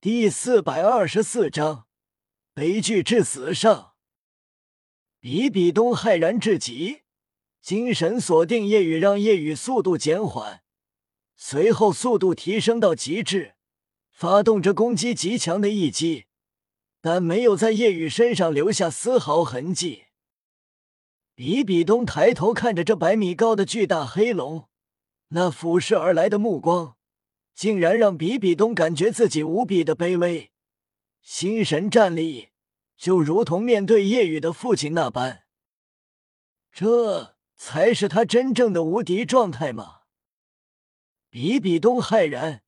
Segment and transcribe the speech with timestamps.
[0.00, 1.88] 第四百二十四章
[2.54, 3.94] 悲剧至死上。
[5.18, 7.00] 比比东骇然至极，
[7.60, 10.62] 精神锁定夜雨，让夜雨速度减缓，
[11.34, 13.56] 随后速度提升到极致，
[14.12, 16.26] 发动着攻击极强的一击，
[17.00, 20.04] 但没有在夜雨身上留下丝毫痕迹。
[21.34, 24.68] 比比东抬头看着这百米高的巨大黑龙，
[25.30, 26.97] 那俯视而来的目光。
[27.58, 30.52] 竟然让比比东感觉自己无比的卑微，
[31.20, 32.50] 心神战栗，
[32.96, 35.42] 就如同面对夜雨的父亲那般。
[36.70, 40.02] 这才是他真正的无敌状态吗？
[41.30, 42.62] 比比东骇然，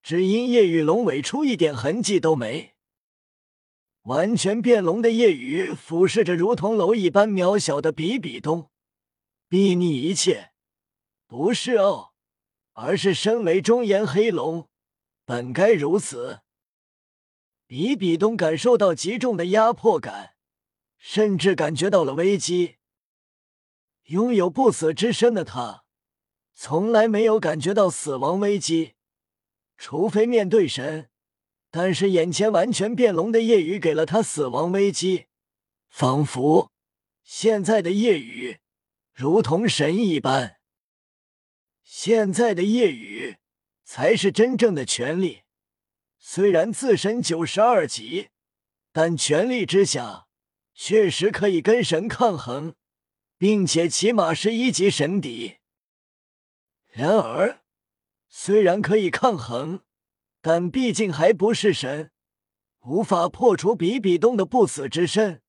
[0.00, 2.74] 只因夜雨龙尾出一点痕迹都没，
[4.02, 8.70] 完全变龙的夜雨俯视着如同蝼蚁般渺小的比比东，
[9.48, 10.52] 睥睨一切，
[11.26, 12.09] 不是哦。
[12.82, 14.68] 而是身为中炎黑龙，
[15.26, 16.40] 本该如此。
[17.66, 20.34] 比比东感受到极重的压迫感，
[20.96, 22.76] 甚至感觉到了危机。
[24.04, 25.84] 拥有不死之身的他，
[26.54, 28.94] 从来没有感觉到死亡危机，
[29.76, 31.10] 除非面对神。
[31.70, 35.26] 但是眼前完全变龙的夜雨给了他死亡危机，
[35.88, 36.72] 仿佛
[37.22, 38.58] 现在的夜雨
[39.14, 40.59] 如同神一般。
[41.92, 43.38] 现在的夜雨
[43.82, 45.42] 才是真正的权力，
[46.20, 48.28] 虽然自身九十二级，
[48.92, 50.28] 但权力之下
[50.72, 52.76] 确实可以跟神抗衡，
[53.36, 55.56] 并且起码是一级神敌。
[56.92, 57.62] 然而，
[58.28, 59.82] 虽然可以抗衡，
[60.40, 62.12] 但毕竟还不是神，
[62.82, 65.42] 无法破除比比东的不死之身，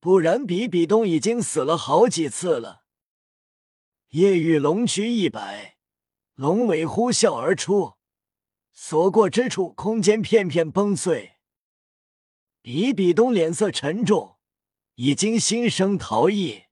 [0.00, 2.84] 不然比比东已经死了好几次了。
[4.08, 5.73] 夜雨龙躯一摆。
[6.34, 7.94] 龙尾呼啸而出，
[8.72, 11.36] 所过之处，空间片片崩碎。
[12.60, 14.36] 比比东脸色沉重，
[14.96, 16.64] 已经心生逃逸。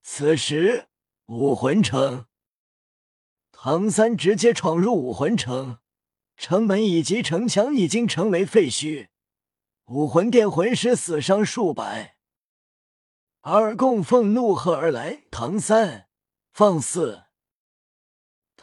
[0.00, 0.88] 此时，
[1.26, 2.26] 武魂城，
[3.50, 5.78] 唐三直接闯入武魂城，
[6.36, 9.08] 城门以及城墙已经成为废墟，
[9.86, 12.16] 武魂殿魂师死伤数百。
[13.40, 16.08] 二供奉怒喝而来：“唐三，
[16.52, 17.23] 放肆！”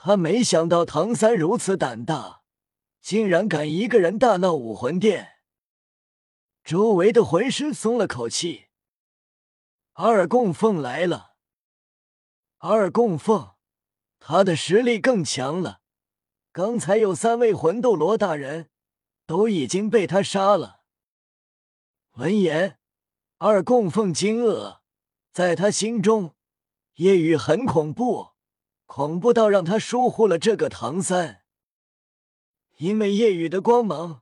[0.04, 2.42] 他没想到唐三如此胆大，
[3.02, 5.34] 竟然敢一个人大闹武魂殿。
[6.64, 8.70] 周围的魂师松了口气。
[9.94, 11.36] 二供奉来了。
[12.58, 13.52] 二供奉，
[14.18, 15.82] 他的实力更强了。
[16.52, 18.72] 刚才有三位魂斗罗大人
[19.28, 20.82] 都已经被他杀了。
[22.14, 22.80] 闻言，
[23.38, 24.80] 二供奉惊愕，
[25.32, 26.34] 在他心中，
[26.96, 28.31] 夜雨很恐怖。
[28.94, 31.44] 恐怖到让他疏忽了这个唐三，
[32.76, 34.22] 因为夜雨的光芒，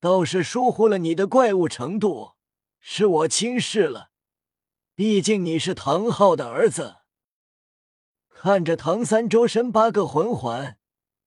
[0.00, 2.32] 倒是疏忽了你的怪物程度，
[2.80, 4.10] 是我轻视了。
[4.96, 6.96] 毕竟你是唐昊的儿子。
[8.28, 10.78] 看着唐三周身八个魂环，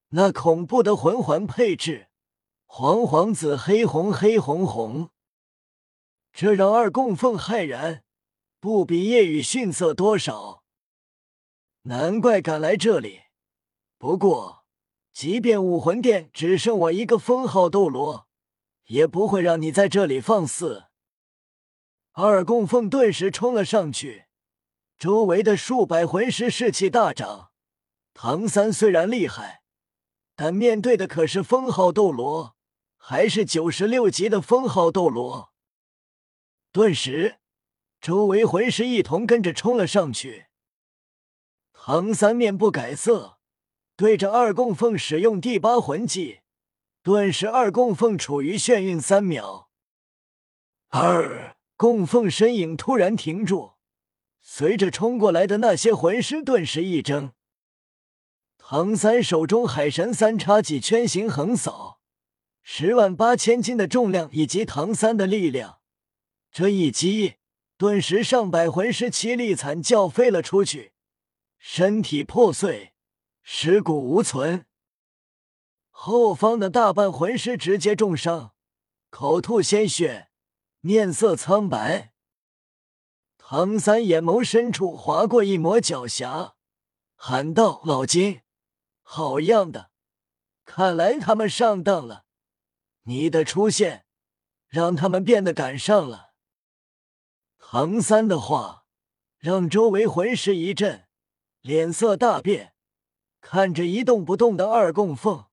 [0.09, 2.09] 那恐怖的魂环配置，
[2.66, 5.12] 黄黄紫黑红黑红红，
[6.34, 8.03] 这让二供奉骇然，
[8.59, 10.65] 不比夜雨逊色多少。
[11.88, 13.22] 难怪敢来这里。
[14.00, 14.66] 不过，
[15.13, 18.28] 即便武魂殿只剩我一个封号斗罗，
[18.85, 20.85] 也不会让你在这里放肆。
[22.13, 24.25] 二供奉顿时冲了上去，
[24.97, 27.51] 周围的数百魂师士气大涨。
[28.16, 29.62] 唐三虽然厉害，
[30.35, 32.56] 但面对的可是封号斗罗，
[32.97, 35.52] 还是九十六级的封号斗罗。
[36.72, 37.38] 顿时，
[38.02, 40.47] 周围魂师一同跟着冲了上去。
[41.88, 43.38] 唐三面不改色，
[43.96, 46.40] 对着二供奉使用第八魂技，
[47.03, 49.69] 顿时二供奉处于眩晕三秒。
[50.90, 53.73] 二供奉身影突然停住，
[54.41, 57.34] 随着冲过来的那些魂师顿时一怔。
[58.57, 62.00] 唐三手中海神三叉戟圈形横扫，
[62.63, 65.78] 十万八千斤的重量以及唐三的力量，
[66.52, 67.35] 这一击
[67.78, 70.93] 顿时上百魂师凄厉惨叫飞了出去。
[71.67, 72.94] 身体破碎，
[73.41, 74.67] 尸骨无存。
[75.90, 78.53] 后方的大半魂师直接重伤，
[79.09, 80.29] 口吐鲜血，
[80.82, 82.14] 面色苍白。
[83.40, 86.53] 唐三眼眸深处划过一抹狡黠，
[87.16, 88.41] 喊道：“老金，
[89.02, 89.90] 好样的！
[90.66, 92.26] 看来他们上当了。
[93.06, 94.06] 你的出现，
[94.67, 96.35] 让他们变得赶上了。”
[97.58, 98.85] 唐三的话
[99.40, 101.04] 让周围魂师一震。
[101.66, 102.76] 脸色大变，
[103.41, 105.47] 看着一动不动的二供奉，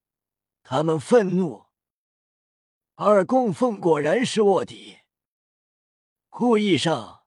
[0.61, 1.65] 他们愤怒。
[2.93, 4.99] 二供奉果然是卧底，
[6.29, 7.23] 故意上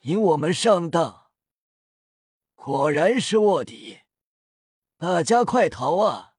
[0.00, 1.28] 引我们上当。
[2.56, 4.00] 果然是卧底，
[4.98, 6.34] 大家快逃啊！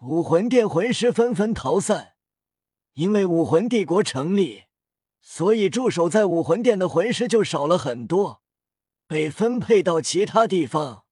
[0.00, 2.16] 武魂殿魂师纷纷逃散，
[2.94, 4.64] 因为武魂帝国成立，
[5.20, 8.41] 所以驻守在武魂殿的魂师就少了很多，
[9.12, 11.04] 被分配到其他地方。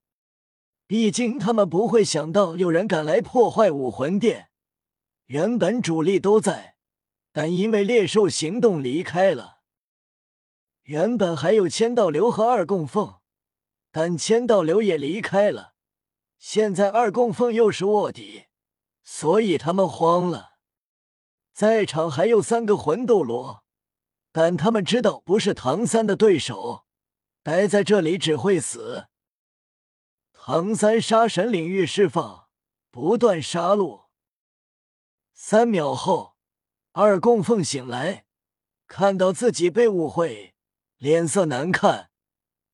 [0.87, 4.49] 毕竟他们不会想到有人敢来破坏武魂殿。
[5.26, 6.76] 原本主力都在，
[7.31, 9.58] 但因为猎兽行动离开了。
[10.85, 13.17] 原本还有千道流和二供奉，
[13.93, 15.75] 但千道流也离开了。
[16.38, 18.46] 现在二供奉又是卧底，
[19.03, 20.53] 所以他们慌了。
[21.53, 23.62] 在场还有三个魂斗罗，
[24.32, 26.87] 但他们知道不是唐三的对手，
[27.43, 29.09] 待在这里只会死。
[30.33, 32.49] 唐三杀神领域释放，
[32.91, 34.07] 不断杀戮。
[35.33, 36.37] 三秒后，
[36.93, 38.27] 二供奉醒来，
[38.87, 40.55] 看到自己被误会，
[40.97, 42.11] 脸色难看，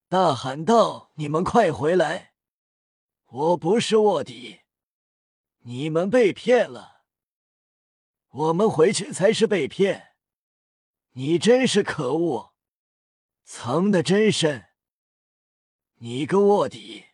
[0.08, 2.32] 大喊道：“你们快回来！
[3.26, 4.60] 我不是卧底，
[5.58, 7.04] 你们被骗了。
[8.28, 10.14] 我们回去才是被骗。
[11.12, 12.54] 你真是可恶，
[13.48, 14.64] 藏得真深！
[15.98, 17.04] 你个卧底！”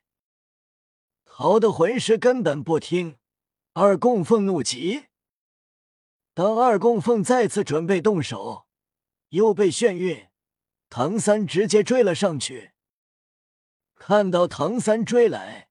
[1.26, 3.18] 逃的魂师根本不听，
[3.74, 5.08] 二供奉怒极。
[6.32, 8.66] 当二供奉再次准备动手，
[9.28, 10.28] 又被眩晕，
[10.88, 12.72] 唐三直接追了上去。
[13.94, 15.68] 看到唐三追来，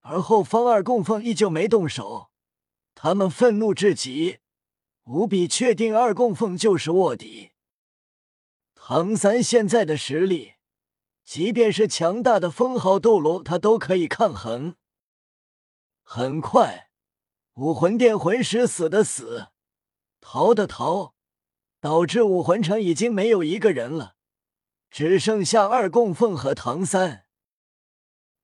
[0.00, 2.30] 而后方二供奉依旧没动手，
[2.94, 4.40] 他们愤怒至极，
[5.04, 7.51] 无比确定二供奉就是卧底。
[8.84, 10.54] 唐三现在的实力，
[11.22, 14.74] 即便是强大的封号斗罗，他都可以抗衡。
[16.02, 16.90] 很快，
[17.54, 19.50] 武魂殿魂师死的死。
[20.20, 21.14] 逃的逃，
[21.80, 24.16] 导致武魂城已经没有一个人了，
[24.90, 27.26] 只剩下二供奉和唐三。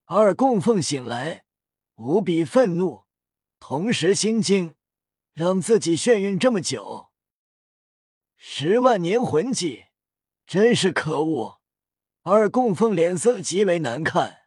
[0.04, 1.46] 二供奉醒来，
[1.96, 3.06] 无比愤怒，
[3.58, 4.76] 同时心惊，
[5.32, 7.08] 让自己眩晕这么久。
[8.36, 9.86] 十万年魂技，
[10.48, 11.60] 真是可恶！
[12.22, 14.46] 二供奉脸色极为难看。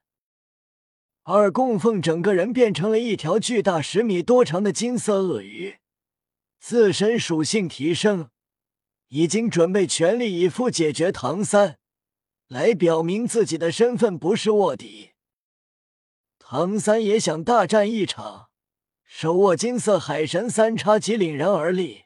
[1.21, 5.77] 二供奉整个人变成了一条巨大十米多长的金色鳄鱼。
[6.59, 8.31] 自身属性提升，
[9.09, 11.77] 已经准备全力以赴解决唐三，
[12.47, 15.11] 来表明自己的身份不是卧底。
[16.39, 18.49] 唐三也想大战一场，
[19.05, 22.05] 手握金色海神三叉戟凛然而立，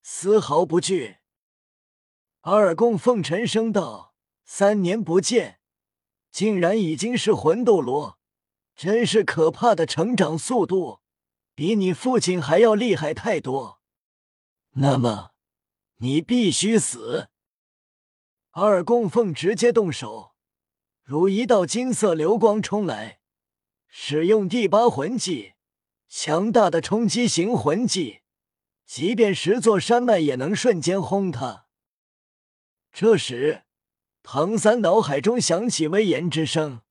[0.00, 1.18] 丝毫不惧。
[2.46, 4.12] 二供奉沉声道
[4.44, 5.60] ：“三年不见，
[6.30, 8.18] 竟然已经是魂斗罗，
[8.76, 11.00] 真是可怕的成长速度，
[11.54, 13.80] 比你父亲还要厉害太多。”
[14.76, 15.30] 那么，
[16.00, 17.28] 你必须死！
[18.50, 20.34] 二供奉直接动手，
[21.02, 23.20] 如一道金色流光冲来，
[23.88, 25.54] 使用第八魂技，
[26.10, 28.20] 强大的冲击型魂技，
[28.84, 31.63] 即便十座山脉也能瞬间轰塌。
[32.96, 33.64] 这时，
[34.22, 36.82] 唐三脑海中响起威严之声：“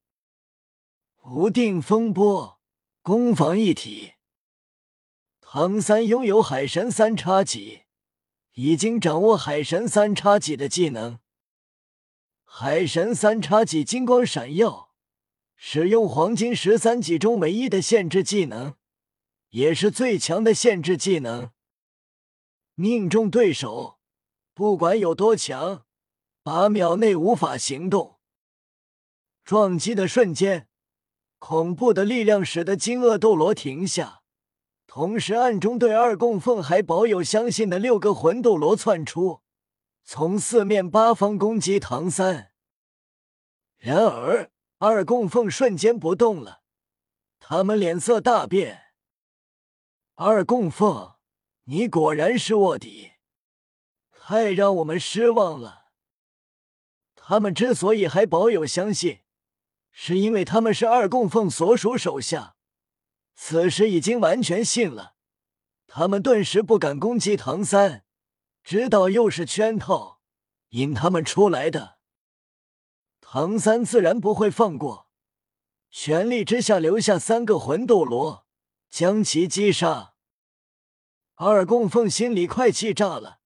[1.23, 2.59] 无定风波，
[3.01, 4.15] 攻防一体。”
[5.39, 7.83] 唐三拥有海神三叉戟，
[8.55, 11.19] 已经掌握海神三叉戟的技能。
[12.44, 14.92] 海神三叉戟金光闪耀，
[15.56, 18.75] 使用黄金十三戟中唯一的限制技能，
[19.51, 21.51] 也是最强的限制技能。
[22.75, 23.99] 命中对手，
[24.54, 25.85] 不管有多强，
[26.44, 28.19] 八秒内无法行动。
[29.45, 30.68] 撞击的瞬间，
[31.40, 34.21] 恐怖的力量使得金鳄斗罗停下。
[34.85, 39.42] 同时，暗中对二供奉还保有相信的六个魂斗罗窜出，
[40.04, 42.52] 从四面八方攻击唐三。
[43.78, 46.62] 然而，二供奉瞬间不动了，
[47.40, 48.81] 他们脸色大变。
[50.16, 51.16] 二供奉，
[51.64, 53.14] 你果然是卧底，
[54.12, 55.82] 太让我们失望了。
[57.33, 59.21] 他们之所以还保有相信，
[59.92, 62.56] 是因为他们是二供奉所属手下。
[63.33, 65.16] 此时已经完全信了，
[65.87, 68.06] 他们顿时不敢攻击唐三，
[68.63, 70.21] 知道又是圈套，
[70.69, 71.97] 引他们出来的。
[73.19, 75.09] 唐三自然不会放过，
[75.90, 78.45] 全力之下留下三个魂斗罗，
[78.92, 80.13] 将其击杀。
[81.33, 83.40] 二供奉心里快气炸了，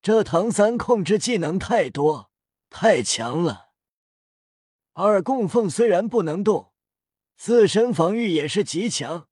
[0.00, 2.30] 这唐三控制技能太多，
[2.78, 3.70] 太强了。
[4.92, 6.74] 二供奉虽然不能动。
[7.34, 9.28] 自身防御也是极强。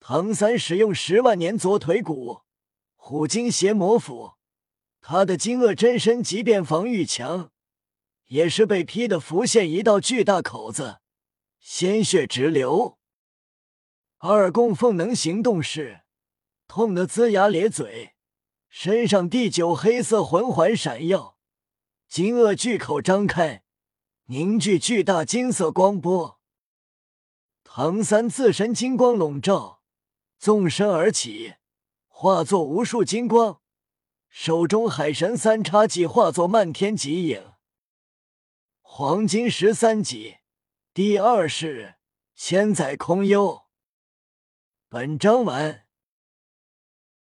[0.00, 2.40] 唐三使用十万年左腿骨，
[2.96, 4.32] 虎鲸邪魔斧，
[5.00, 7.52] 他的金鳄真身即便防御强，
[8.24, 10.98] 也是被劈的浮现一道巨大口子，
[11.60, 12.98] 鲜血直流。
[14.18, 16.00] 二供奉能行动时，
[16.66, 18.16] 痛得龇牙咧嘴，
[18.68, 21.35] 身上第九黑色魂环闪耀，
[22.08, 23.64] 金鳄巨口张开，
[24.26, 26.40] 凝聚巨大金色光波。
[27.64, 29.82] 唐三自身金光笼罩，
[30.38, 31.56] 纵身而起，
[32.06, 33.60] 化作无数金光，
[34.28, 37.52] 手中海神三叉戟化作漫天极影。
[38.80, 40.36] 黄金十三级，
[40.94, 41.96] 第二式
[42.34, 43.64] 千载空幽。
[44.88, 45.85] 本章完。